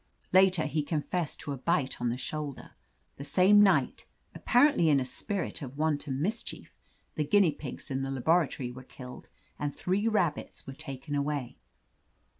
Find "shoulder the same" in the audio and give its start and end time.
2.17-3.61